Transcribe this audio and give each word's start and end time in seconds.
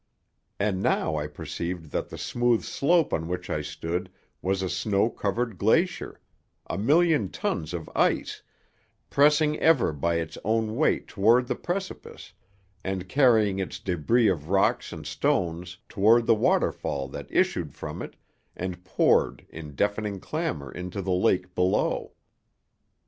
And 0.59 0.81
now 0.81 1.15
I 1.15 1.27
perceived 1.27 1.91
that 1.91 2.09
the 2.09 2.17
smooth 2.17 2.63
slope 2.63 3.13
on 3.13 3.27
which 3.27 3.51
I 3.51 3.61
stood 3.61 4.09
was 4.41 4.63
a 4.63 4.67
snow 4.71 5.11
covered 5.11 5.59
glacier, 5.59 6.19
a 6.65 6.75
million 6.75 7.29
tons 7.29 7.71
of 7.71 7.87
ice, 7.93 8.41
pressing 9.11 9.59
ever 9.59 9.93
by 9.93 10.15
its 10.15 10.39
own 10.43 10.75
weight 10.75 11.07
toward 11.07 11.45
the 11.45 11.53
precipice, 11.55 12.33
and 12.83 13.07
carrying 13.07 13.59
its 13.59 13.79
débris 13.79 14.33
of 14.33 14.49
rocks 14.49 14.91
and 14.91 15.05
stones 15.05 15.77
toward 15.87 16.25
the 16.25 16.33
waterfall 16.33 17.07
that 17.09 17.27
issued 17.29 17.75
from 17.75 18.01
it 18.01 18.15
and 18.55 18.83
poured 18.83 19.45
in 19.49 19.75
deafening 19.75 20.19
clamour 20.19 20.71
into 20.71 21.03
the 21.03 21.11
lake 21.13 21.53
below. 21.53 22.13